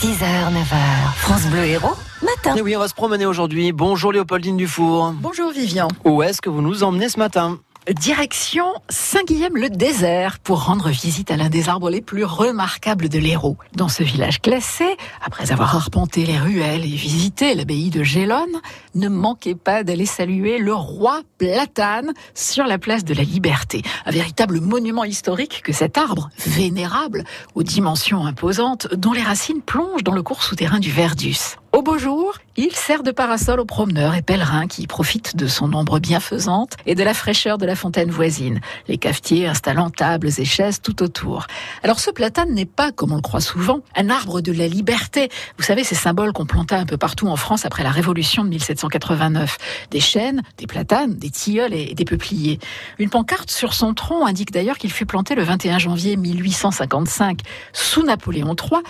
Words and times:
6h, 0.00 0.24
9h, 0.24 1.12
France 1.16 1.44
Bleu 1.48 1.62
Héros, 1.62 1.94
matin. 2.22 2.56
Et 2.56 2.62
oui, 2.62 2.74
on 2.74 2.78
va 2.78 2.88
se 2.88 2.94
promener 2.94 3.26
aujourd'hui. 3.26 3.70
Bonjour 3.72 4.12
Léopoldine 4.12 4.56
Dufour. 4.56 5.12
Bonjour 5.20 5.52
Vivian. 5.52 5.88
Où 6.06 6.22
est-ce 6.22 6.40
que 6.40 6.48
vous 6.48 6.62
nous 6.62 6.82
emmenez 6.82 7.10
ce 7.10 7.18
matin? 7.18 7.58
Direction 7.88 8.66
Saint-Guilhem-le-Désert 8.90 10.38
pour 10.40 10.64
rendre 10.64 10.90
visite 10.90 11.30
à 11.30 11.38
l'un 11.38 11.48
des 11.48 11.70
arbres 11.70 11.88
les 11.88 12.02
plus 12.02 12.24
remarquables 12.24 13.08
de 13.08 13.18
l'Hérault. 13.18 13.56
Dans 13.74 13.88
ce 13.88 14.02
village 14.02 14.42
classé, 14.42 14.84
après 15.24 15.50
avoir 15.50 15.74
arpenté 15.74 16.26
les 16.26 16.38
ruelles 16.38 16.84
et 16.84 16.96
visité 16.96 17.54
l'abbaye 17.54 17.88
de 17.88 18.02
Gélone, 18.02 18.60
ne 18.94 19.08
manquez 19.08 19.54
pas 19.54 19.82
d'aller 19.82 20.04
saluer 20.04 20.58
le 20.58 20.74
roi 20.74 21.22
platane 21.38 22.12
sur 22.34 22.66
la 22.66 22.76
place 22.76 23.02
de 23.02 23.14
la 23.14 23.22
Liberté. 23.22 23.82
Un 24.04 24.10
véritable 24.10 24.60
monument 24.60 25.04
historique 25.04 25.62
que 25.64 25.72
cet 25.72 25.96
arbre, 25.96 26.28
vénérable, 26.46 27.24
aux 27.54 27.62
dimensions 27.62 28.26
imposantes, 28.26 28.94
dont 28.94 29.12
les 29.12 29.22
racines 29.22 29.62
plongent 29.62 30.04
dans 30.04 30.14
le 30.14 30.22
cours 30.22 30.42
souterrain 30.42 30.80
du 30.80 30.90
Verdus. 30.90 31.56
Au 31.72 31.82
beau 31.82 31.98
jour, 31.98 32.34
il 32.56 32.72
sert 32.72 33.04
de 33.04 33.12
parasol 33.12 33.60
aux 33.60 33.64
promeneurs 33.64 34.16
et 34.16 34.22
pèlerins 34.22 34.66
qui 34.66 34.88
profitent 34.88 35.36
de 35.36 35.46
son 35.46 35.72
ombre 35.72 36.00
bienfaisante 36.00 36.72
et 36.84 36.96
de 36.96 37.04
la 37.04 37.14
fraîcheur 37.14 37.58
de 37.58 37.64
la 37.64 37.76
fontaine 37.76 38.10
voisine, 38.10 38.60
les 38.88 38.98
cafetiers 38.98 39.46
installant 39.46 39.88
tables 39.88 40.30
et 40.36 40.44
chaises 40.44 40.80
tout 40.82 41.00
autour. 41.04 41.46
Alors 41.84 42.00
ce 42.00 42.10
platane 42.10 42.52
n'est 42.52 42.66
pas, 42.66 42.90
comme 42.90 43.12
on 43.12 43.16
le 43.16 43.22
croit 43.22 43.40
souvent, 43.40 43.82
un 43.94 44.10
arbre 44.10 44.40
de 44.40 44.50
la 44.50 44.66
liberté. 44.66 45.28
Vous 45.58 45.62
savez, 45.62 45.84
ces 45.84 45.94
symboles 45.94 46.32
qu'on 46.32 46.44
planta 46.44 46.76
un 46.76 46.86
peu 46.86 46.96
partout 46.96 47.28
en 47.28 47.36
France 47.36 47.64
après 47.64 47.84
la 47.84 47.90
Révolution 47.90 48.42
de 48.42 48.48
1789. 48.48 49.56
Des 49.92 50.00
chênes, 50.00 50.42
des 50.58 50.66
platanes, 50.66 51.14
des 51.14 51.30
tilleuls 51.30 51.72
et 51.72 51.94
des 51.94 52.04
peupliers. 52.04 52.58
Une 52.98 53.10
pancarte 53.10 53.50
sur 53.50 53.74
son 53.74 53.94
tronc 53.94 54.26
indique 54.26 54.50
d'ailleurs 54.50 54.76
qu'il 54.76 54.90
fut 54.90 55.06
planté 55.06 55.36
le 55.36 55.44
21 55.44 55.78
janvier 55.78 56.16
1855 56.16 57.42
sous 57.72 58.02
Napoléon 58.02 58.56
III, 58.56 58.80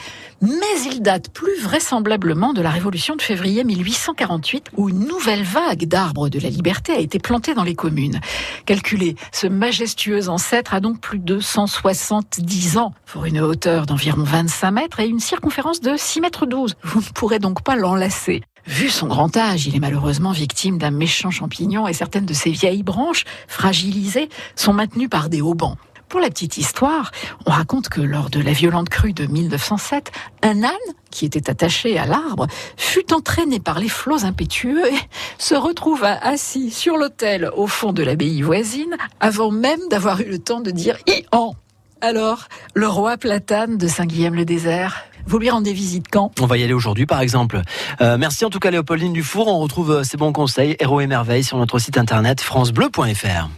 mais 0.40 0.90
il 0.90 1.02
date 1.02 1.28
plus 1.28 1.60
vraisemblablement 1.60 2.54
de 2.54 2.62
la 2.62 2.69
Révolution 2.70 3.16
de 3.16 3.22
février 3.22 3.64
1848, 3.64 4.70
où 4.76 4.88
une 4.88 5.06
nouvelle 5.06 5.42
vague 5.42 5.86
d'arbres 5.86 6.28
de 6.28 6.38
la 6.38 6.48
liberté 6.48 6.92
a 6.92 6.98
été 6.98 7.18
plantée 7.18 7.54
dans 7.54 7.64
les 7.64 7.74
communes. 7.74 8.20
Calculez, 8.66 9.16
ce 9.32 9.46
majestueux 9.46 10.28
ancêtre 10.28 10.74
a 10.74 10.80
donc 10.80 11.00
plus 11.00 11.18
de 11.18 11.40
170 11.40 12.78
ans, 12.78 12.92
pour 13.06 13.24
une 13.24 13.40
hauteur 13.40 13.86
d'environ 13.86 14.22
25 14.22 14.70
mètres 14.70 15.00
et 15.00 15.06
une 15.06 15.20
circonférence 15.20 15.80
de 15.80 15.96
6 15.96 16.20
mètres 16.20 16.46
12. 16.46 16.76
Vous 16.82 17.00
ne 17.00 17.12
pourrez 17.14 17.38
donc 17.38 17.62
pas 17.62 17.76
l'enlacer. 17.76 18.42
Vu 18.66 18.88
son 18.88 19.06
grand 19.06 19.36
âge, 19.36 19.66
il 19.66 19.74
est 19.74 19.80
malheureusement 19.80 20.32
victime 20.32 20.78
d'un 20.78 20.90
méchant 20.90 21.30
champignon 21.30 21.88
et 21.88 21.92
certaines 21.92 22.26
de 22.26 22.34
ses 22.34 22.50
vieilles 22.50 22.82
branches, 22.82 23.24
fragilisées, 23.48 24.28
sont 24.54 24.72
maintenues 24.72 25.08
par 25.08 25.28
des 25.28 25.40
haubans. 25.40 25.76
Pour 26.10 26.18
la 26.18 26.28
petite 26.28 26.58
histoire, 26.58 27.12
on 27.46 27.52
raconte 27.52 27.88
que 27.88 28.00
lors 28.00 28.30
de 28.30 28.40
la 28.40 28.50
violente 28.50 28.88
crue 28.88 29.12
de 29.12 29.26
1907, 29.26 30.10
un 30.42 30.64
âne 30.64 30.72
qui 31.12 31.24
était 31.24 31.48
attaché 31.48 32.00
à 32.00 32.04
l'arbre 32.04 32.48
fut 32.76 33.12
entraîné 33.12 33.60
par 33.60 33.78
les 33.78 33.88
flots 33.88 34.24
impétueux 34.24 34.92
et 34.92 34.98
se 35.38 35.54
retrouva 35.54 36.18
assis 36.20 36.72
sur 36.72 36.96
l'autel 36.96 37.48
au 37.54 37.68
fond 37.68 37.92
de 37.92 38.02
l'abbaye 38.02 38.42
voisine 38.42 38.96
avant 39.20 39.52
même 39.52 39.78
d'avoir 39.88 40.20
eu 40.20 40.24
le 40.24 40.40
temps 40.40 40.60
de 40.60 40.72
dire 40.72 40.98
Ian. 41.06 41.54
Alors, 42.00 42.48
le 42.74 42.88
roi 42.88 43.16
platane 43.16 43.78
de 43.78 43.86
Saint-Guilhem-le-Désert 43.86 45.04
vous 45.26 45.38
lui 45.38 45.50
rendez 45.50 45.74
visite 45.74 46.06
quand? 46.10 46.32
On 46.40 46.46
va 46.46 46.56
y 46.56 46.64
aller 46.64 46.72
aujourd'hui 46.72 47.06
par 47.06 47.20
exemple. 47.20 47.62
Euh, 48.00 48.16
merci 48.18 48.44
en 48.44 48.50
tout 48.50 48.58
cas 48.58 48.72
Léopoldine 48.72 49.12
Dufour. 49.12 49.46
On 49.46 49.60
retrouve 49.60 49.92
euh, 49.92 50.02
ces 50.02 50.16
bons 50.16 50.32
conseils, 50.32 50.74
Héros 50.80 51.02
et 51.02 51.06
Merveilles, 51.06 51.44
sur 51.44 51.58
notre 51.58 51.78
site 51.78 51.98
internet 51.98 52.40
francebleu.fr. 52.40 53.48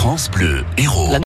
France 0.00 0.30
Bleu 0.30 0.64
Héros. 0.78 1.10